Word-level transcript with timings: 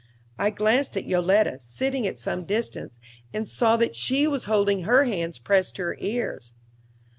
I 0.39 0.49
glanced 0.49 0.97
at 0.97 1.05
Yoletta, 1.05 1.59
sitting 1.59 2.07
at 2.07 2.17
some 2.17 2.43
distance, 2.43 2.97
and 3.35 3.47
saw 3.47 3.77
that 3.77 3.95
she 3.95 4.25
was 4.25 4.45
holding 4.45 4.81
her 4.85 5.03
hands 5.03 5.37
pressed 5.37 5.75
to 5.75 5.83
her 5.83 5.97
ears. 5.99 6.53